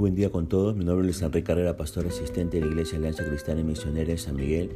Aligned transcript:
buen 0.00 0.14
día 0.14 0.30
con 0.30 0.48
todos. 0.48 0.74
Mi 0.74 0.84
nombre 0.86 1.08
es 1.10 1.20
Enrique 1.20 1.44
Carrera, 1.44 1.76
pastor 1.76 2.06
asistente 2.06 2.58
de 2.58 2.64
la 2.64 2.72
Iglesia 2.72 2.96
Alianza 2.96 3.22
Cristiana 3.22 3.60
y 3.60 3.64
Misionera 3.64 4.10
en 4.10 4.16
San 4.16 4.34
Miguel, 4.34 4.70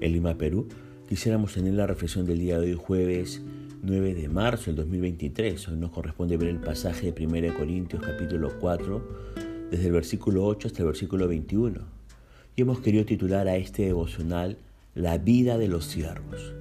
en 0.00 0.12
Lima, 0.12 0.38
Perú. 0.38 0.68
Quisiéramos 1.06 1.52
tener 1.52 1.74
la 1.74 1.86
reflexión 1.86 2.24
del 2.24 2.38
día 2.38 2.58
de 2.58 2.70
hoy, 2.70 2.78
jueves 2.82 3.42
9 3.82 4.14
de 4.14 4.28
marzo 4.30 4.66
del 4.66 4.76
2023. 4.76 5.68
Hoy 5.68 5.76
nos 5.76 5.90
corresponde 5.90 6.38
ver 6.38 6.48
el 6.48 6.60
pasaje 6.60 7.12
de 7.12 7.26
1 7.26 7.58
Corintios 7.58 8.02
capítulo 8.02 8.52
4, 8.58 9.08
desde 9.70 9.86
el 9.86 9.92
versículo 9.92 10.46
8 10.46 10.68
hasta 10.68 10.80
el 10.80 10.86
versículo 10.86 11.28
21. 11.28 11.78
Y 12.56 12.62
hemos 12.62 12.80
querido 12.80 13.04
titular 13.04 13.48
a 13.48 13.56
este 13.56 13.84
devocional 13.84 14.56
La 14.94 15.18
vida 15.18 15.58
de 15.58 15.68
los 15.68 15.84
siervos. 15.84 16.54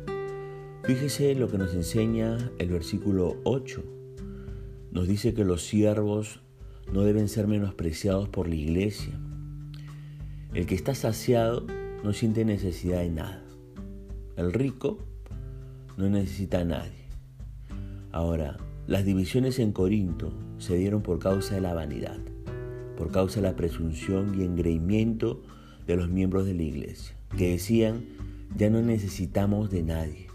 Fíjese 0.84 1.36
lo 1.36 1.48
que 1.50 1.58
nos 1.58 1.74
enseña 1.74 2.52
el 2.58 2.68
versículo 2.68 3.38
8. 3.46 3.82
Nos 4.92 5.08
dice 5.08 5.34
que 5.34 5.46
los 5.46 5.64
siervos 5.64 6.42
no 6.94 7.02
deben 7.02 7.28
ser 7.28 7.48
menospreciados 7.48 8.30
por 8.30 8.48
la 8.48 8.56
iglesia. 8.56 9.14
El 10.54 10.66
que 10.66 10.76
está 10.76 10.96
saciado 10.96 11.66
no 12.04 12.14
siente 12.14 12.46
necesidad 12.46 13.02
de 13.02 13.10
nada. 13.10 13.44
El 14.36 14.54
rico 14.54 15.00
no 15.98 16.10
necesita 16.10 16.62
a 16.62 16.66
nadie. 16.66 17.08
Ahora, 18.12 18.58
las 18.88 19.06
divisiones 19.06 19.60
en 19.60 19.72
Corinto 19.72 20.34
se 20.58 20.76
dieron 20.76 21.04
por 21.04 21.20
causa 21.20 21.56
de 21.56 21.62
la 21.62 21.74
vanidad, 21.74 22.18
por 22.98 23.12
causa 23.12 23.42
de 23.42 23.48
la 23.48 23.56
presunción 23.56 24.40
y 24.40 24.44
engreimiento 24.44 25.44
de 25.86 25.96
los 25.96 26.10
miembros 26.10 26.46
de 26.46 26.56
la 26.56 26.64
iglesia, 26.64 27.16
que 27.38 27.52
decían, 27.52 28.06
ya 28.58 28.70
no 28.70 28.82
necesitamos 28.82 29.70
de 29.70 29.84
nadie, 29.84 30.28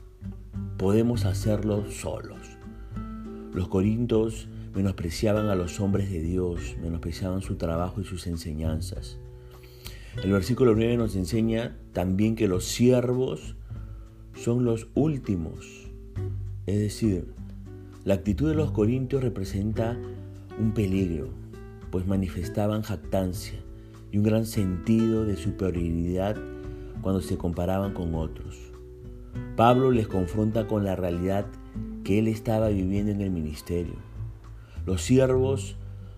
podemos 0.78 1.24
hacerlo 1.24 1.90
solos. 1.90 2.38
Los 3.52 3.68
corintos 3.68 4.48
menospreciaban 4.74 5.46
a 5.46 5.54
los 5.54 5.80
hombres 5.80 6.10
de 6.10 6.20
Dios, 6.20 6.76
menospreciaban 6.82 7.42
su 7.42 7.56
trabajo 7.56 8.00
y 8.00 8.04
sus 8.04 8.26
enseñanzas. 8.26 9.18
El 10.22 10.32
versículo 10.32 10.74
9 10.74 10.96
nos 10.96 11.16
enseña 11.16 11.76
también 11.92 12.34
que 12.34 12.48
los 12.48 12.64
siervos 12.64 13.56
son 14.34 14.64
los 14.64 14.88
últimos. 14.94 15.88
Es 16.66 16.78
decir, 16.78 17.26
la 18.04 18.14
actitud 18.14 18.48
de 18.48 18.54
los 18.54 18.72
corintios 18.72 19.22
representa 19.22 19.96
un 20.58 20.72
peligro, 20.72 21.30
pues 21.90 22.06
manifestaban 22.06 22.82
jactancia 22.82 23.58
y 24.10 24.18
un 24.18 24.24
gran 24.24 24.46
sentido 24.46 25.24
de 25.24 25.36
superioridad 25.36 26.36
cuando 27.00 27.20
se 27.20 27.36
comparaban 27.36 27.92
con 27.92 28.14
otros. 28.14 28.58
Pablo 29.56 29.90
les 29.90 30.08
confronta 30.08 30.66
con 30.66 30.84
la 30.84 30.96
realidad 30.96 31.46
que 32.02 32.18
él 32.18 32.28
estaba 32.28 32.68
viviendo 32.68 33.12
en 33.12 33.20
el 33.20 33.30
ministerio 33.30 34.13
los 34.86 35.02
siervos 35.02 35.76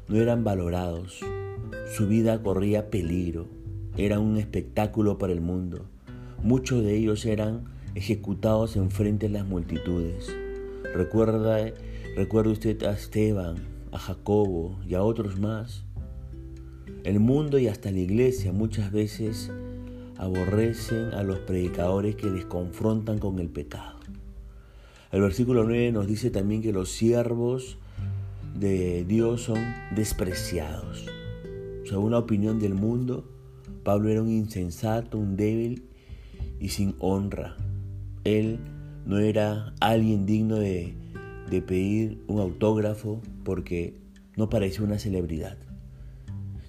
no 0.09 0.17
eran 0.17 0.43
valorados, 0.43 1.21
su 1.95 2.09
vida 2.09 2.43
corría 2.43 2.91
peligro, 2.91 3.47
era 3.97 4.19
un 4.19 4.37
espectáculo 4.39 5.19
para 5.19 5.33
el 5.33 5.41
mundo. 5.41 5.87
Muchos 6.43 6.83
de 6.83 6.97
ellos 6.97 7.25
eran 7.27 7.65
ejecutados 7.95 8.77
en 8.77 8.91
frente 8.91 9.29
de 9.29 9.35
las 9.35 9.47
multitudes. 9.47 10.35
Recuerda, 10.95 11.59
recuerda 12.17 12.51
usted 12.51 12.83
a 12.83 12.93
Esteban, 12.93 13.57
a 13.93 13.99
Jacobo 13.99 14.81
y 14.85 14.95
a 14.95 15.03
otros 15.03 15.39
más. 15.39 15.85
El 17.05 17.21
mundo 17.21 17.61
y 17.61 17.69
hasta 17.69 17.93
la 17.93 18.01
iglesia 18.01 18.53
muchas 18.53 18.91
veces 18.91 19.53
aborrecen 20.19 21.15
a 21.15 21.23
los 21.23 21.39
predicadores 21.39 22.17
que 22.17 22.31
les 22.31 22.45
confrontan 22.45 23.19
con 23.19 23.39
el 23.39 23.49
pecado. 23.49 24.01
El 25.13 25.21
versículo 25.21 25.63
9 25.63 25.93
nos 25.93 26.09
dice 26.09 26.31
también 26.31 26.63
que 26.63 26.73
los 26.73 26.91
siervos 26.91 27.79
de 28.59 29.05
Dios 29.05 29.43
son 29.43 29.59
despreciados. 29.95 31.07
Según 31.85 32.13
la 32.13 32.19
opinión 32.19 32.59
del 32.59 32.75
mundo, 32.75 33.29
Pablo 33.85 34.09
era 34.09 34.23
un 34.23 34.31
insensato, 34.31 35.19
un 35.19 35.37
débil 35.37 35.85
y 36.59 36.71
sin 36.71 36.95
honra. 36.99 37.57
Él 38.25 38.59
no 39.05 39.19
era 39.19 39.75
alguien 39.81 40.27
digno 40.27 40.57
de, 40.57 40.95
de 41.51 41.63
pedir 41.63 42.23
un 42.27 42.41
autógrafo 42.41 43.21
porque 43.45 44.01
no 44.37 44.49
parecía 44.49 44.85
una 44.85 44.99
celebridad. 44.99 45.59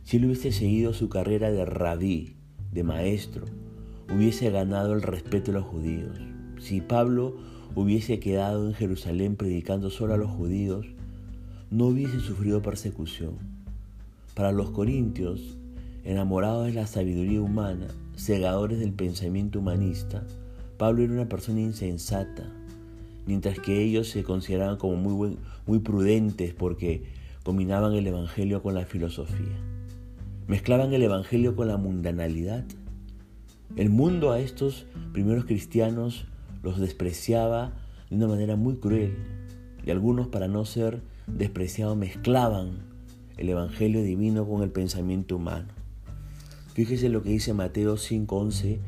Si 0.03 0.18
él 0.18 0.26
hubiese 0.26 0.52
seguido 0.52 0.94
su 0.94 1.09
carrera 1.09 1.52
de 1.52 1.66
rabí, 1.66 2.36
de 2.72 2.84
maestro, 2.84 3.46
hubiese 4.14 4.52
ganado 4.52 4.94
el 4.94 5.02
respeto 5.02 5.52
de 5.52 5.59
los 5.59 5.68
judíos. 5.68 6.20
Si 6.59 6.81
Pablo 6.81 7.36
hubiese 7.76 8.20
quedado 8.20 8.68
en 8.68 8.74
Jerusalén 8.74 9.36
predicando 9.36 9.90
solo 9.90 10.14
a 10.14 10.18
los 10.18 10.30
judíos, 10.30 10.86
no 11.69 11.88
hubiese 11.88 12.19
sufrido 12.19 12.61
persecución. 12.61 13.35
Para 14.33 14.51
los 14.51 14.72
corintios, 14.72 15.57
enamorados 16.03 16.67
de 16.67 16.73
la 16.73 16.88
sabiduría 16.88 17.41
humana, 17.41 17.88
segadores 18.16 18.79
del 18.79 18.94
pensamiento 18.94 19.59
humanista, 19.59 20.23
Pablo 20.78 21.03
era 21.03 21.13
una 21.13 21.28
persona 21.28 21.59
insensata, 21.59 22.50
mientras 23.25 23.59
que 23.59 23.81
ellos 23.83 24.07
se 24.07 24.23
consideraban 24.23 24.78
como 24.78 24.95
muy, 24.95 25.38
muy 25.66 25.79
prudentes 25.79 26.53
porque 26.53 27.03
combinaban 27.44 27.94
el 27.94 28.07
Evangelio 28.07 28.61
con 28.61 28.73
la 28.73 28.85
filosofía. 28.85 29.57
Mezclaban 30.47 30.94
el 30.94 31.03
Evangelio 31.03 31.55
con 31.55 31.67
la 31.67 31.78
mundanalidad. 31.78 32.63
El 33.75 33.89
mundo 33.89 34.31
a 34.31 34.39
estos 34.39 34.85
primeros 35.11 35.45
cristianos 35.45 36.25
los 36.63 36.79
despreciaba 36.79 37.73
de 38.09 38.16
una 38.16 38.28
manera 38.28 38.55
muy 38.55 38.78
cruel 38.78 39.17
y 39.85 39.91
algunos 39.91 40.28
para 40.28 40.47
no 40.47 40.63
ser 40.63 41.01
despreciados 41.28 41.98
mezclaban 41.98 42.80
el 43.38 43.50
Evangelio 43.50 44.02
divino 44.02 44.48
con 44.48 44.64
el 44.64 44.72
pensamiento 44.72 45.36
humano. 45.36 45.68
Fíjese 46.74 47.10
lo 47.10 47.22
que 47.22 47.30
dice 47.30 47.54
Mateo 47.54 47.98
5:11, 47.98 48.80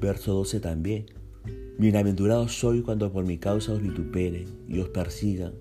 verso 0.00 0.34
12 0.34 0.60
también. 0.60 1.06
Bienaventurados 1.78 2.58
soy 2.58 2.82
cuando 2.82 3.12
por 3.12 3.24
mi 3.24 3.38
causa 3.38 3.72
os 3.72 3.82
vituperen 3.82 4.46
y 4.68 4.78
os 4.78 4.88
persigan 4.88 5.52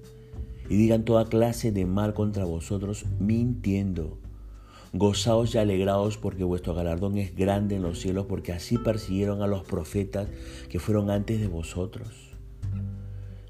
y 0.70 0.78
digan 0.78 1.06
toda 1.06 1.26
clase 1.26 1.72
de 1.72 1.86
mal 1.86 2.14
contra 2.14 2.46
vosotros 2.46 3.06
mintiendo. 3.20 4.18
Gozaos 4.94 5.56
y 5.56 5.58
alegraos 5.58 6.18
porque 6.18 6.44
vuestro 6.44 6.76
galardón 6.76 7.18
es 7.18 7.36
grande 7.36 7.76
en 7.76 7.82
los 7.82 8.00
cielos, 8.00 8.28
porque 8.28 8.54
así 8.54 8.78
persiguieron 8.78 9.42
a 9.42 9.48
los 9.48 9.64
profetas 9.64 10.30
que 10.70 10.80
fueron 10.80 11.10
antes 11.10 11.42
de 11.42 11.48
vosotros. 11.48 12.33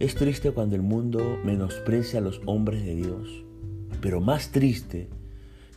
Es 0.03 0.15
triste 0.15 0.51
cuando 0.51 0.75
el 0.75 0.81
mundo 0.81 1.39
menosprecia 1.45 2.19
a 2.19 2.21
los 2.21 2.41
hombres 2.45 2.83
de 2.83 2.93
Dios, 2.93 3.45
pero 4.01 4.19
más 4.19 4.51
triste 4.51 5.07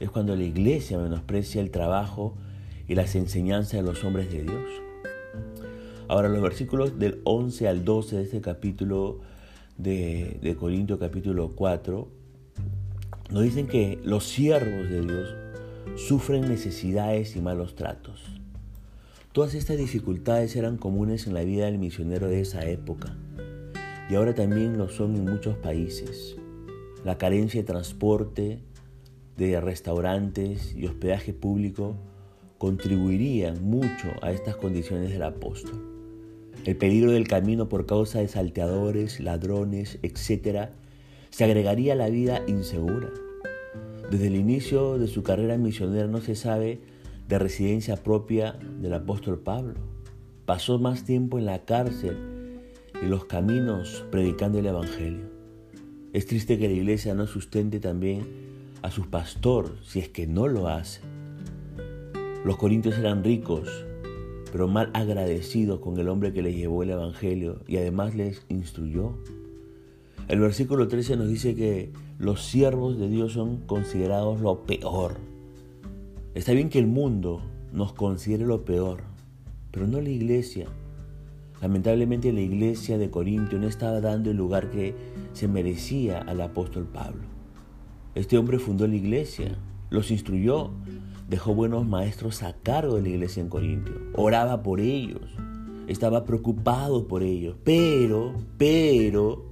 es 0.00 0.10
cuando 0.10 0.34
la 0.34 0.42
iglesia 0.42 0.98
menosprecia 0.98 1.60
el 1.60 1.70
trabajo 1.70 2.34
y 2.88 2.96
las 2.96 3.14
enseñanzas 3.14 3.74
de 3.74 3.82
los 3.82 4.02
hombres 4.02 4.28
de 4.32 4.42
Dios. 4.42 4.64
Ahora 6.08 6.28
los 6.28 6.42
versículos 6.42 6.98
del 6.98 7.20
11 7.22 7.68
al 7.68 7.84
12 7.84 8.16
de 8.16 8.22
este 8.24 8.40
capítulo 8.40 9.20
de, 9.78 10.40
de 10.42 10.56
Corintios 10.56 10.98
capítulo 10.98 11.52
4 11.54 12.08
nos 13.30 13.42
dicen 13.44 13.68
que 13.68 14.00
los 14.02 14.24
siervos 14.24 14.90
de 14.90 15.02
Dios 15.02 15.36
sufren 15.94 16.48
necesidades 16.48 17.36
y 17.36 17.40
malos 17.40 17.76
tratos. 17.76 18.24
Todas 19.30 19.54
estas 19.54 19.78
dificultades 19.78 20.56
eran 20.56 20.78
comunes 20.78 21.28
en 21.28 21.34
la 21.34 21.44
vida 21.44 21.66
del 21.66 21.78
misionero 21.78 22.26
de 22.26 22.40
esa 22.40 22.64
época 22.68 23.16
y 24.08 24.14
ahora 24.14 24.34
también 24.34 24.78
lo 24.78 24.88
son 24.88 25.16
en 25.16 25.24
muchos 25.24 25.56
países. 25.56 26.36
La 27.04 27.18
carencia 27.18 27.60
de 27.60 27.66
transporte, 27.66 28.60
de 29.36 29.60
restaurantes 29.60 30.74
y 30.74 30.86
hospedaje 30.86 31.32
público 31.32 31.96
contribuirían 32.58 33.62
mucho 33.62 34.08
a 34.22 34.30
estas 34.30 34.56
condiciones 34.56 35.10
del 35.10 35.22
apóstol. 35.22 35.84
El 36.64 36.76
peligro 36.76 37.12
del 37.12 37.28
camino 37.28 37.68
por 37.68 37.86
causa 37.86 38.20
de 38.20 38.28
salteadores, 38.28 39.20
ladrones, 39.20 39.98
etc., 40.02 40.70
se 41.30 41.44
agregaría 41.44 41.92
a 41.92 41.96
la 41.96 42.08
vida 42.08 42.42
insegura. 42.46 43.10
Desde 44.10 44.28
el 44.28 44.36
inicio 44.36 44.98
de 44.98 45.06
su 45.06 45.22
carrera 45.22 45.58
misionera 45.58 46.06
no 46.06 46.20
se 46.20 46.34
sabe 46.34 46.80
de 47.28 47.38
residencia 47.38 47.96
propia 47.96 48.56
del 48.80 48.94
apóstol 48.94 49.38
Pablo. 49.38 49.74
Pasó 50.46 50.78
más 50.78 51.04
tiempo 51.04 51.38
en 51.38 51.46
la 51.46 51.64
cárcel 51.64 52.35
los 53.06 53.26
caminos 53.26 54.04
predicando 54.10 54.58
el 54.58 54.66
Evangelio. 54.66 55.26
Es 56.12 56.26
triste 56.26 56.58
que 56.58 56.68
la 56.68 56.74
iglesia 56.74 57.14
no 57.14 57.26
sustente 57.26 57.78
también 57.78 58.24
a 58.82 58.90
su 58.90 59.08
pastor 59.08 59.76
si 59.84 60.00
es 60.00 60.08
que 60.08 60.26
no 60.26 60.48
lo 60.48 60.68
hace. 60.68 61.00
Los 62.44 62.56
corintios 62.56 62.98
eran 62.98 63.22
ricos, 63.22 63.68
pero 64.50 64.68
mal 64.68 64.90
agradecidos 64.94 65.80
con 65.80 65.98
el 65.98 66.08
hombre 66.08 66.32
que 66.32 66.42
les 66.42 66.56
llevó 66.56 66.82
el 66.82 66.90
Evangelio 66.90 67.60
y 67.66 67.76
además 67.76 68.14
les 68.14 68.44
instruyó. 68.48 69.12
El 70.28 70.40
versículo 70.40 70.88
13 70.88 71.16
nos 71.16 71.28
dice 71.28 71.54
que 71.54 71.92
los 72.18 72.44
siervos 72.44 72.98
de 72.98 73.08
Dios 73.08 73.32
son 73.32 73.58
considerados 73.66 74.40
lo 74.40 74.64
peor. 74.64 75.16
Está 76.34 76.52
bien 76.52 76.70
que 76.70 76.78
el 76.78 76.86
mundo 76.86 77.42
nos 77.72 77.92
considere 77.92 78.46
lo 78.46 78.64
peor, 78.64 79.02
pero 79.70 79.86
no 79.86 80.00
la 80.00 80.08
iglesia. 80.08 80.66
Lamentablemente 81.60 82.32
la 82.32 82.40
iglesia 82.40 82.98
de 82.98 83.10
Corintio 83.10 83.58
no 83.58 83.66
estaba 83.66 84.00
dando 84.00 84.30
el 84.30 84.36
lugar 84.36 84.70
que 84.70 84.94
se 85.32 85.48
merecía 85.48 86.20
al 86.20 86.40
apóstol 86.40 86.86
Pablo. 86.86 87.22
Este 88.14 88.38
hombre 88.38 88.58
fundó 88.58 88.86
la 88.86 88.96
iglesia 88.96 89.56
los 89.90 90.10
instruyó, 90.10 90.70
dejó 91.28 91.54
buenos 91.54 91.86
maestros 91.86 92.42
a 92.42 92.54
cargo 92.54 92.96
de 92.96 93.02
la 93.02 93.08
iglesia 93.10 93.42
en 93.42 93.48
Corintio, 93.48 93.94
oraba 94.14 94.62
por 94.62 94.80
ellos, 94.80 95.22
estaba 95.86 96.24
preocupado 96.24 97.06
por 97.06 97.22
ellos, 97.22 97.56
pero, 97.64 98.34
pero, 98.58 99.44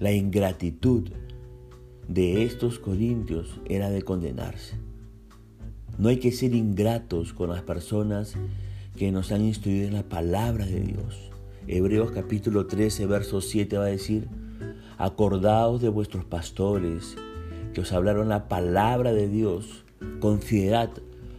la 0.00 0.12
ingratitud 0.12 1.10
de 2.08 2.42
estos 2.42 2.80
corintios 2.80 3.60
era 3.66 3.88
de 3.88 4.02
condenarse. 4.02 4.76
No 5.98 6.08
hay 6.08 6.16
que 6.16 6.32
ser 6.32 6.54
ingratos 6.54 7.32
con 7.32 7.50
las 7.50 7.62
personas 7.62 8.34
que 8.96 9.10
nos 9.10 9.32
han 9.32 9.42
instruido 9.42 9.86
en 9.86 9.94
la 9.94 10.02
palabra 10.02 10.66
de 10.66 10.80
Dios. 10.80 11.30
Hebreos 11.66 12.10
capítulo 12.10 12.66
13, 12.66 13.06
verso 13.06 13.40
7 13.40 13.78
va 13.78 13.84
a 13.84 13.88
decir, 13.88 14.28
acordaos 14.98 15.80
de 15.80 15.88
vuestros 15.88 16.24
pastores 16.24 17.16
que 17.72 17.80
os 17.80 17.92
hablaron 17.92 18.28
la 18.28 18.48
palabra 18.48 19.12
de 19.12 19.28
Dios, 19.28 19.84
considerad 20.20 20.90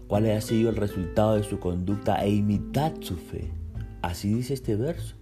cuál 0.08 0.30
ha 0.32 0.42
sido 0.42 0.70
el 0.70 0.76
resultado 0.76 1.36
de 1.36 1.44
su 1.44 1.60
conducta 1.60 2.24
e 2.24 2.30
imitad 2.32 2.94
su 3.02 3.16
fe. 3.16 3.52
Así 4.02 4.34
dice 4.34 4.54
este 4.54 4.76
verso. 4.76 5.16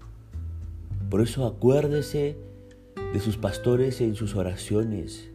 Por 1.10 1.22
eso 1.22 1.46
acuérdese 1.46 2.38
de 3.14 3.20
sus 3.20 3.38
pastores 3.38 4.00
en 4.00 4.16
sus 4.16 4.36
oraciones. 4.36 5.30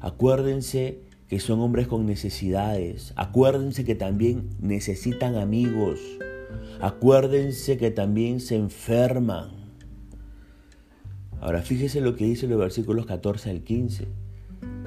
Acuérdense 0.00 1.00
que 1.32 1.40
son 1.40 1.60
hombres 1.60 1.88
con 1.88 2.04
necesidades. 2.04 3.14
Acuérdense 3.16 3.86
que 3.86 3.94
también 3.94 4.50
necesitan 4.60 5.36
amigos. 5.36 5.98
Acuérdense 6.78 7.78
que 7.78 7.90
también 7.90 8.38
se 8.38 8.56
enferman. 8.56 9.48
Ahora 11.40 11.62
fíjese 11.62 12.02
lo 12.02 12.16
que 12.16 12.26
dice 12.26 12.46
los 12.48 12.58
versículos 12.58 13.06
14 13.06 13.48
al 13.48 13.62
15. 13.62 14.08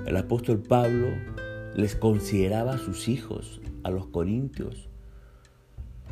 El 0.06 0.18
apóstol 0.18 0.62
Pablo 0.62 1.08
les 1.76 1.96
consideraba 1.96 2.78
sus 2.78 3.08
hijos, 3.08 3.60
a 3.82 3.90
los 3.90 4.06
corintios. 4.06 4.88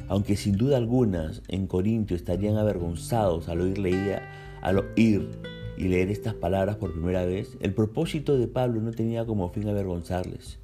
Aunque 0.07 0.35
sin 0.35 0.57
duda 0.57 0.77
algunas 0.77 1.44
en 1.47 1.68
Corintio 1.68 2.18
estarían 2.18 2.57
avergonzados 2.57 3.50
al 3.50 3.62
oír, 3.62 3.77
leía, 3.77 4.24
al 4.63 4.80
oír 4.80 5.30
y 5.78 5.88
leer 5.88 6.10
estas 6.10 6.34
palabras 6.34 6.78
por 6.78 6.94
primera 6.94 7.25
vez, 7.25 7.58
el 7.60 7.74
propósito 7.74 8.38
de 8.38 8.48
Pablo 8.48 8.81
no 8.81 8.92
tenía 8.92 9.25
como 9.25 9.50
fin 9.50 9.68
avergonzarles, 9.68 10.60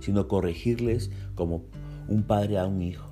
sino 0.00 0.28
corregirles 0.28 1.10
como 1.34 1.64
un 2.08 2.22
padre 2.22 2.58
a 2.58 2.66
un 2.66 2.82
hijo. 2.82 3.10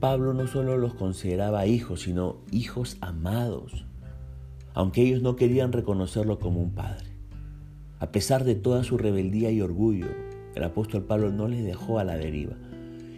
Pablo 0.00 0.32
no 0.32 0.46
solo 0.46 0.78
los 0.78 0.94
consideraba 0.94 1.66
hijos, 1.66 2.02
sino 2.02 2.38
hijos 2.50 2.96
amados, 3.00 3.84
aunque 4.72 5.02
ellos 5.02 5.22
no 5.22 5.36
querían 5.36 5.72
reconocerlo 5.72 6.38
como 6.38 6.60
un 6.60 6.70
padre. 6.70 7.06
A 7.98 8.10
pesar 8.12 8.44
de 8.44 8.54
toda 8.54 8.82
su 8.82 8.96
rebeldía 8.96 9.50
y 9.50 9.60
orgullo, 9.60 10.06
el 10.54 10.64
apóstol 10.64 11.04
Pablo 11.04 11.30
no 11.30 11.48
les 11.48 11.64
dejó 11.64 11.98
a 11.98 12.04
la 12.04 12.16
deriva 12.16 12.56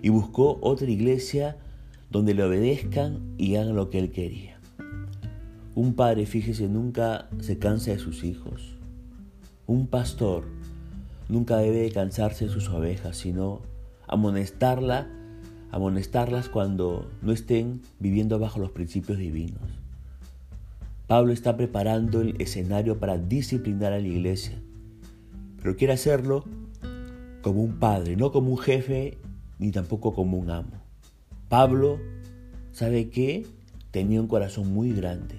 y 0.03 0.09
buscó 0.09 0.59
otra 0.61 0.91
iglesia 0.91 1.57
donde 2.11 2.35
le 2.35 2.43
obedezcan 2.43 3.35
y 3.39 3.55
hagan 3.55 3.77
lo 3.77 3.89
que 3.89 4.01
él 4.01 4.11
quería. 4.11 4.52
Un 5.75 5.95
padre, 5.95 6.27
fíjese, 6.27 6.69
nunca 6.69 7.29
se 7.41 7.59
cansa 7.59 7.93
de 7.93 7.99
sus 7.99 8.25
hijos. 8.25 8.77
Un 9.67 9.87
pastor 9.87 10.45
nunca 11.29 11.57
debe 11.59 11.91
cansarse 11.91 12.47
de 12.47 12.51
sus 12.51 12.69
ovejas, 12.69 13.17
sino 13.17 13.61
amonestarla, 14.07 15.09
amonestarlas 15.71 16.49
cuando 16.49 17.11
no 17.23 17.33
estén 17.33 17.81
viviendo 17.99 18.39
bajo 18.39 18.59
los 18.59 18.71
principios 18.71 19.19
divinos. 19.19 19.63
Pablo 21.07 21.33
está 21.33 21.57
preparando 21.57 22.21
el 22.21 22.41
escenario 22.41 22.99
para 22.99 23.17
disciplinar 23.17 23.93
a 23.93 24.01
la 24.01 24.09
iglesia 24.09 24.59
pero 25.63 25.77
quiere 25.77 25.93
hacerlo 25.93 26.45
como 27.41 27.63
un 27.63 27.79
padre, 27.79 28.17
no 28.17 28.33
como 28.33 28.51
un 28.51 28.59
jefe 28.59 29.19
ni 29.59 29.71
tampoco 29.71 30.13
como 30.13 30.37
un 30.37 30.51
amo. 30.51 30.83
Pablo, 31.49 32.01
¿sabe 32.73 33.11
qué? 33.11 33.47
Tenía 33.93 34.21
un 34.21 34.27
corazón 34.27 34.73
muy 34.73 34.93
grande. 34.93 35.37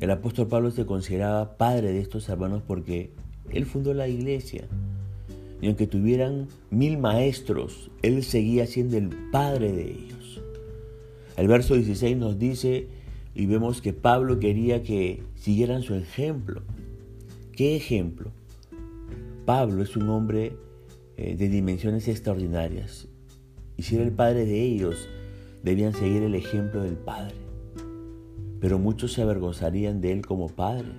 El 0.00 0.10
apóstol 0.10 0.48
Pablo 0.48 0.70
se 0.70 0.86
consideraba 0.86 1.56
padre 1.56 1.92
de 1.92 2.00
estos 2.00 2.28
hermanos 2.28 2.62
porque 2.66 3.10
él 3.50 3.66
fundó 3.66 3.94
la 3.94 4.08
iglesia. 4.08 4.68
Y 5.60 5.66
aunque 5.66 5.86
tuvieran 5.86 6.48
mil 6.70 6.98
maestros, 6.98 7.90
él 8.02 8.22
seguía 8.22 8.66
siendo 8.66 8.96
el 8.96 9.08
padre 9.32 9.72
de 9.72 9.90
ellos. 9.90 10.40
El 11.36 11.48
verso 11.48 11.74
16 11.74 12.16
nos 12.16 12.38
dice 12.38 12.88
y 13.34 13.46
vemos 13.46 13.82
que 13.82 13.92
Pablo 13.92 14.38
quería 14.38 14.82
que 14.82 15.22
siguieran 15.36 15.82
su 15.82 15.94
ejemplo. 15.94 16.62
¿Qué 17.52 17.76
ejemplo? 17.76 18.30
Pablo 19.44 19.82
es 19.82 19.96
un 19.96 20.08
hombre 20.10 20.56
eh, 21.16 21.34
de 21.36 21.48
dimensiones 21.48 22.06
extraordinarias. 22.06 23.08
Y 23.76 23.82
si 23.82 23.96
era 23.96 24.04
el 24.04 24.12
padre 24.12 24.44
de 24.44 24.62
ellos, 24.62 25.08
debían 25.62 25.94
seguir 25.94 26.22
el 26.22 26.34
ejemplo 26.34 26.82
del 26.82 26.96
padre. 26.96 27.47
Pero 28.60 28.78
muchos 28.78 29.12
se 29.12 29.22
avergonzarían 29.22 30.00
de 30.00 30.12
él 30.12 30.26
como 30.26 30.48
padre, 30.48 30.92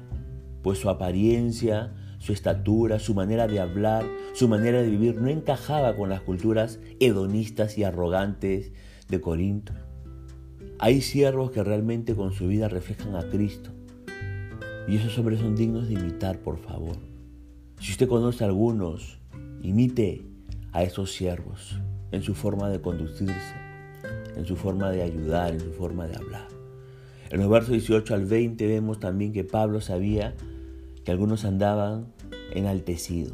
pues 0.61 0.79
su 0.79 0.89
apariencia, 0.89 1.93
su 2.19 2.33
estatura, 2.33 2.99
su 2.99 3.15
manera 3.15 3.47
de 3.47 3.59
hablar, 3.59 4.05
su 4.33 4.47
manera 4.47 4.81
de 4.81 4.89
vivir 4.89 5.19
no 5.21 5.29
encajaba 5.29 5.95
con 5.95 6.09
las 6.09 6.21
culturas 6.21 6.79
hedonistas 6.99 7.77
y 7.77 7.83
arrogantes 7.83 8.71
de 9.07 9.21
Corinto. 9.21 9.73
Hay 10.77 11.01
siervos 11.01 11.51
que 11.51 11.63
realmente 11.63 12.15
con 12.15 12.31
su 12.31 12.47
vida 12.47 12.69
reflejan 12.69 13.15
a 13.15 13.27
Cristo. 13.29 13.71
Y 14.87 14.95
esos 14.95 15.17
hombres 15.17 15.39
son 15.39 15.55
dignos 15.55 15.87
de 15.87 15.95
imitar, 15.95 16.39
por 16.39 16.57
favor. 16.57 16.97
Si 17.79 17.91
usted 17.91 18.07
conoce 18.07 18.43
a 18.43 18.47
algunos, 18.47 19.19
imite 19.61 20.25
a 20.71 20.83
esos 20.83 21.11
siervos 21.11 21.79
en 22.11 22.21
su 22.23 22.33
forma 22.33 22.69
de 22.69 22.81
conducirse, 22.81 23.55
en 24.35 24.45
su 24.45 24.55
forma 24.55 24.89
de 24.91 25.03
ayudar, 25.03 25.53
en 25.53 25.59
su 25.59 25.71
forma 25.71 26.07
de 26.07 26.15
hablar. 26.15 26.58
En 27.29 27.39
los 27.39 27.49
versos 27.49 27.71
18 27.71 28.15
al 28.15 28.25
20 28.25 28.67
vemos 28.67 28.99
también 28.99 29.33
que 29.33 29.43
Pablo 29.43 29.81
sabía 29.81 30.35
que 31.03 31.11
algunos 31.11 31.45
andaban 31.45 32.07
enaltecidos. 32.53 33.33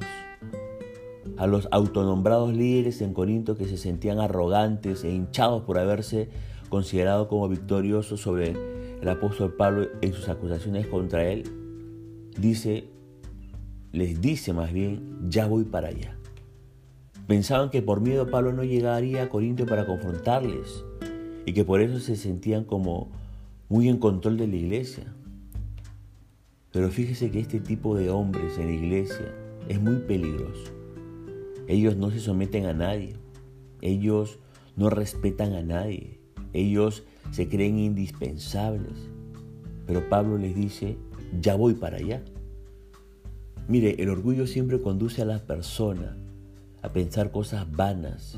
A 1.38 1.48
los 1.48 1.68
autonombrados 1.72 2.54
líderes 2.54 3.02
en 3.02 3.14
Corinto 3.14 3.56
que 3.56 3.68
se 3.68 3.78
sentían 3.78 4.20
arrogantes 4.20 5.04
e 5.04 5.12
hinchados 5.12 5.64
por 5.64 5.78
haberse 5.78 6.30
considerado 6.70 7.28
como 7.28 7.48
victoriosos 7.48 8.20
sobre 8.20 8.54
el 9.02 9.08
apóstol 9.10 9.54
Pablo 9.54 9.88
en 10.02 10.14
sus 10.14 10.28
acusaciones 10.30 10.88
contra 10.88 11.26
él, 11.26 11.44
dice 12.38 12.90
les 13.94 14.20
dice 14.20 14.52
más 14.52 14.74
bien, 14.74 15.30
ya 15.30 15.48
voy 15.48 15.64
para 15.64 15.88
allá. 15.88 16.18
Pensaban 17.28 17.70
que 17.70 17.82
por 17.82 18.02
miedo 18.02 18.30
Pablo 18.30 18.52
no 18.52 18.66
llegaría 18.66 19.24
a 19.24 19.30
Corinto 19.30 19.66
para 19.66 19.86
confrontarles 19.86 20.84
y 21.46 21.54
que 21.54 21.64
por 21.64 21.80
eso 21.80 22.00
se 22.00 22.18
sentían 22.18 22.66
como 22.66 23.10
muy 23.70 23.90
en 23.90 23.98
control 23.98 24.38
de 24.38 24.48
la 24.48 24.56
iglesia. 24.56 25.14
Pero 26.72 26.90
fíjese 26.90 27.32
que 27.32 27.40
este 27.40 27.60
tipo 27.60 27.96
de 27.96 28.10
hombres 28.10 28.58
en 28.58 28.68
la 28.68 28.74
iglesia 28.74 29.34
es 29.68 29.82
muy 29.82 29.98
peligroso. 29.98 30.72
Ellos 31.68 31.96
no 31.96 32.12
se 32.12 32.20
someten 32.20 32.66
a 32.66 32.74
nadie. 32.74 33.16
Ellos 33.82 34.40
no 34.76 34.90
respetan 34.90 35.54
a 35.54 35.64
nadie. 35.64 36.20
Ellos 36.54 37.04
se 37.32 37.48
creen 37.48 37.80
indispensables. 37.80 39.10
Pero 39.88 40.08
Pablo 40.10 40.38
les 40.38 40.56
dice, 40.56 40.98
ya 41.42 41.56
voy 41.56 41.74
para 41.74 41.98
allá. 41.98 42.24
Mire, 43.68 43.96
el 44.02 44.10
orgullo 44.10 44.46
siempre 44.46 44.80
conduce 44.80 45.22
a 45.22 45.26
la 45.26 45.40
persona 45.40 46.18
a 46.82 46.94
pensar 46.94 47.32
cosas 47.32 47.72
vanas, 47.72 48.38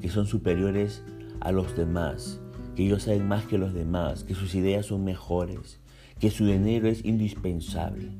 que 0.00 0.08
son 0.08 0.26
superiores 0.26 1.02
a 1.40 1.52
los 1.52 1.76
demás, 1.76 2.40
que 2.76 2.84
ellos 2.84 3.04
saben 3.04 3.26
más 3.26 3.46
que 3.46 3.58
los 3.58 3.72
demás, 3.72 4.22
que 4.22 4.34
sus 4.34 4.54
ideas 4.54 4.86
son 4.86 5.02
mejores, 5.02 5.80
que 6.20 6.30
su 6.30 6.46
dinero 6.46 6.88
es 6.88 7.04
indispensable. 7.04 8.10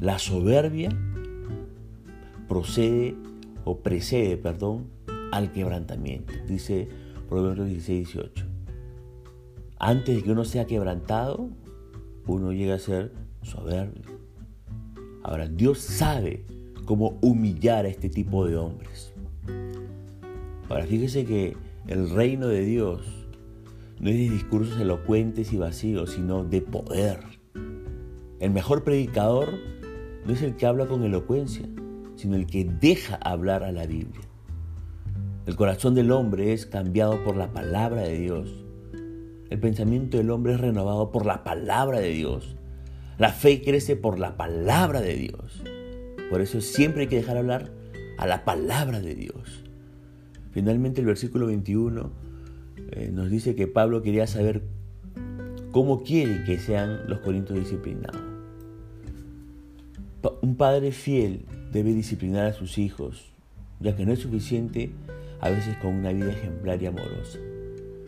La 0.00 0.18
soberbia 0.18 0.88
procede 2.48 3.14
o 3.64 3.78
precede, 3.78 4.36
perdón, 4.36 4.86
al 5.30 5.52
quebrantamiento, 5.52 6.32
dice 6.48 6.88
Proverbios 7.28 7.68
16, 7.68 8.06
18. 8.06 8.46
Antes 9.78 10.16
de 10.16 10.22
que 10.22 10.32
uno 10.32 10.44
sea 10.44 10.64
quebrantado, 10.64 11.50
uno 12.26 12.52
llega 12.52 12.76
a 12.76 12.78
ser 12.78 13.12
soberbio. 13.42 14.04
Ahora, 15.22 15.48
Dios 15.48 15.80
sabe 15.80 16.44
cómo 16.86 17.18
humillar 17.20 17.84
a 17.84 17.88
este 17.88 18.08
tipo 18.08 18.46
de 18.46 18.56
hombres. 18.56 19.12
Ahora, 20.68 20.86
fíjese 20.86 21.24
que 21.24 21.56
el 21.88 22.10
reino 22.10 22.48
de 22.48 22.62
Dios 22.62 23.02
no 24.00 24.10
es 24.10 24.16
de 24.16 24.28
discursos 24.34 24.80
elocuentes 24.80 25.52
y 25.52 25.56
vacíos, 25.56 26.10
sino 26.10 26.44
de 26.44 26.60
poder. 26.60 27.20
El 28.40 28.50
mejor 28.50 28.82
predicador 28.82 29.54
no 30.24 30.32
es 30.32 30.42
el 30.42 30.56
que 30.56 30.66
habla 30.66 30.86
con 30.86 31.04
elocuencia, 31.04 31.66
sino 32.16 32.36
el 32.36 32.46
que 32.46 32.64
deja 32.64 33.16
hablar 33.16 33.62
a 33.62 33.72
la 33.72 33.86
Biblia. 33.86 34.26
El 35.46 35.54
corazón 35.54 35.94
del 35.94 36.10
hombre 36.10 36.52
es 36.52 36.66
cambiado 36.66 37.22
por 37.22 37.36
la 37.36 37.52
palabra 37.52 38.02
de 38.02 38.18
Dios. 38.18 38.64
El 39.48 39.60
pensamiento 39.60 40.16
del 40.16 40.30
hombre 40.30 40.54
es 40.54 40.60
renovado 40.60 41.12
por 41.12 41.24
la 41.24 41.44
palabra 41.44 42.00
de 42.00 42.08
Dios. 42.08 42.56
La 43.16 43.30
fe 43.30 43.62
crece 43.62 43.94
por 43.94 44.18
la 44.18 44.36
palabra 44.36 45.00
de 45.00 45.14
Dios. 45.14 45.62
Por 46.30 46.40
eso 46.40 46.60
siempre 46.60 47.02
hay 47.02 47.08
que 47.08 47.16
dejar 47.16 47.36
hablar 47.36 47.70
a 48.18 48.26
la 48.26 48.44
palabra 48.44 49.00
de 49.00 49.14
Dios. 49.14 49.65
Finalmente 50.56 51.02
el 51.02 51.06
versículo 51.06 51.48
21 51.48 52.10
eh, 52.92 53.10
nos 53.12 53.28
dice 53.28 53.54
que 53.54 53.66
Pablo 53.66 54.00
quería 54.00 54.26
saber 54.26 54.62
cómo 55.70 56.02
quiere 56.02 56.44
que 56.44 56.58
sean 56.58 57.06
los 57.08 57.18
corintios 57.18 57.58
disciplinados. 57.58 58.22
Un 60.40 60.56
padre 60.56 60.92
fiel 60.92 61.44
debe 61.72 61.92
disciplinar 61.92 62.46
a 62.46 62.54
sus 62.54 62.78
hijos, 62.78 63.34
ya 63.80 63.94
que 63.96 64.06
no 64.06 64.14
es 64.14 64.20
suficiente 64.20 64.92
a 65.40 65.50
veces 65.50 65.76
con 65.76 65.94
una 65.94 66.14
vida 66.14 66.30
ejemplar 66.30 66.82
y 66.82 66.86
amorosa. 66.86 67.38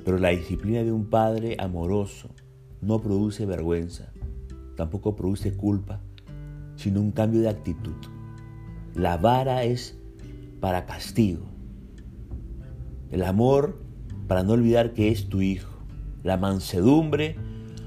Pero 0.02 0.16
la 0.16 0.30
disciplina 0.30 0.82
de 0.82 0.90
un 0.90 1.04
padre 1.04 1.54
amoroso 1.58 2.30
no 2.80 3.02
produce 3.02 3.44
vergüenza, 3.44 4.10
tampoco 4.74 5.14
produce 5.14 5.52
culpa, 5.52 6.00
sino 6.76 7.02
un 7.02 7.10
cambio 7.10 7.42
de 7.42 7.50
actitud. 7.50 7.96
La 8.94 9.18
vara 9.18 9.64
es 9.64 9.98
para 10.60 10.86
castigo. 10.86 11.57
El 13.10 13.22
amor 13.24 13.78
para 14.26 14.42
no 14.42 14.52
olvidar 14.52 14.92
que 14.92 15.10
es 15.10 15.28
tu 15.28 15.40
hijo. 15.40 15.72
La 16.22 16.36
mansedumbre 16.36 17.36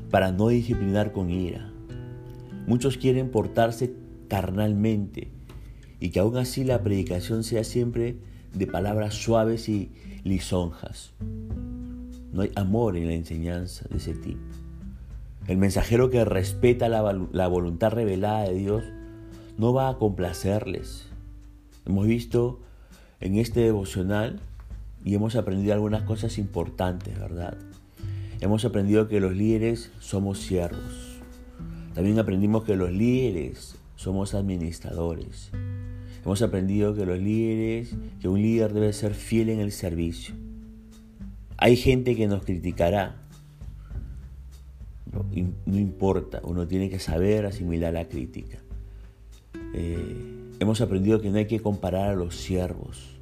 para 0.09 0.31
no 0.31 0.47
disciplinar 0.49 1.11
con 1.11 1.29
ira. 1.29 1.71
Muchos 2.67 2.97
quieren 2.97 3.29
portarse 3.29 3.93
carnalmente 4.27 5.29
y 5.99 6.09
que 6.09 6.19
aún 6.19 6.37
así 6.37 6.63
la 6.63 6.81
predicación 6.81 7.43
sea 7.43 7.63
siempre 7.63 8.17
de 8.53 8.67
palabras 8.67 9.13
suaves 9.13 9.69
y 9.69 9.91
lisonjas. 10.23 11.13
No 12.33 12.41
hay 12.41 12.51
amor 12.55 12.97
en 12.97 13.07
la 13.07 13.13
enseñanza 13.13 13.85
de 13.89 13.97
ese 13.97 14.13
tipo. 14.13 14.39
El 15.47 15.57
mensajero 15.57 16.09
que 16.09 16.23
respeta 16.25 16.89
la, 16.89 17.27
la 17.31 17.47
voluntad 17.47 17.91
revelada 17.91 18.43
de 18.43 18.55
Dios 18.55 18.83
no 19.57 19.73
va 19.73 19.89
a 19.89 19.97
complacerles. 19.97 21.07
Hemos 21.85 22.07
visto 22.07 22.61
en 23.19 23.37
este 23.37 23.59
devocional 23.61 24.39
y 25.03 25.15
hemos 25.15 25.36
aprendido 25.36 25.74
algunas 25.74 26.03
cosas 26.03 26.38
importantes, 26.38 27.20
¿verdad? 27.20 27.58
Hemos 28.39 28.65
aprendido 28.65 29.08
que 29.08 29.20
los 29.20 29.36
líderes 29.36 29.91
somos 30.00 30.39
siervos. 30.39 31.20
También 31.93 32.20
aprendimos 32.20 32.63
que 32.63 32.75
los 32.75 32.91
líderes 32.91 33.75
somos 33.96 34.34
administradores. 34.34 35.51
Hemos 36.24 36.41
aprendido 36.41 36.96
que 36.96 37.05
los 37.05 37.20
líderes, 37.20 37.96
que 38.20 38.27
un 38.27 38.41
líder 38.41 38.74
debe 38.74 38.93
ser 38.93 39.13
fiel 39.13 39.50
en 39.50 39.60
el 39.60 39.72
servicio. 39.72 40.36
Hay 41.58 41.75
gente 41.75 42.15
que 42.15 42.27
nos 42.27 42.43
criticará. 42.43 43.15
No, 45.12 45.77
importa, 45.77 46.41
uno 46.43 46.67
tiene 46.67 46.89
que 46.89 47.00
saber 47.00 47.46
asimilar 47.46 47.93
la 47.93 48.08
crítica. 48.08 48.60
Eh, 49.74 50.55
hemos 50.60 50.81
aprendido 50.81 51.22
que 51.22 51.29
no 51.29 51.38
hay 51.38 51.48
que 51.48 51.60
comparar 51.60 52.10
a 52.10 52.15
los 52.15 52.36
siervos. 52.36 53.20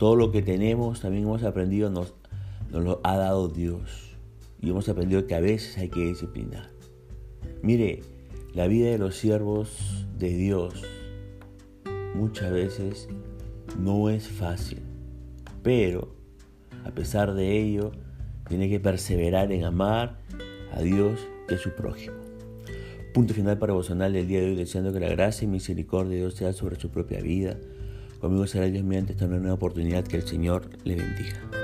Todo 0.00 0.16
lo 0.16 0.32
que 0.32 0.40
tenemos 0.40 1.02
también 1.02 1.24
hemos 1.24 1.42
aprendido 1.42 1.90
nos, 1.90 2.14
nos 2.70 2.82
lo 2.82 3.00
ha 3.04 3.18
dado 3.18 3.48
Dios. 3.48 4.16
Y 4.62 4.70
hemos 4.70 4.88
aprendido 4.88 5.26
que 5.26 5.34
a 5.34 5.40
veces 5.40 5.76
hay 5.76 5.90
que 5.90 6.00
disciplinar. 6.00 6.70
Mire, 7.62 8.00
la 8.54 8.66
vida 8.66 8.88
de 8.88 8.96
los 8.96 9.16
siervos 9.16 10.06
de 10.18 10.30
Dios 10.30 10.82
muchas 12.14 12.50
veces 12.50 13.08
no 13.78 14.08
es 14.08 14.26
fácil, 14.26 14.80
pero 15.62 16.14
a 16.86 16.92
pesar 16.92 17.34
de 17.34 17.60
ello, 17.60 17.92
tiene 18.48 18.70
que 18.70 18.80
perseverar 18.80 19.52
en 19.52 19.64
amar 19.64 20.18
a 20.72 20.80
Dios 20.80 21.20
y 21.50 21.52
a 21.52 21.58
su 21.58 21.72
prójimo. 21.74 22.16
Punto 23.12 23.34
final 23.34 23.58
para 23.58 23.74
devocional 23.74 24.14
del 24.14 24.26
día 24.26 24.40
de 24.40 24.46
hoy, 24.46 24.54
deseando 24.54 24.94
que 24.94 25.00
la 25.00 25.10
gracia 25.10 25.44
y 25.44 25.48
misericordia 25.48 26.12
de 26.12 26.20
Dios 26.20 26.36
sea 26.36 26.54
sobre 26.54 26.80
su 26.80 26.90
propia 26.90 27.20
vida. 27.20 27.58
Conmigo 28.20 28.46
será 28.46 28.66
Dios 28.66 28.84
mediante 28.84 29.12
esta 29.12 29.26
nueva 29.26 29.54
oportunidad 29.54 30.04
que 30.04 30.16
el 30.16 30.26
Señor 30.26 30.68
le 30.84 30.96
bendiga. 30.96 31.59